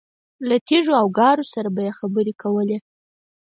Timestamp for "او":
1.01-1.07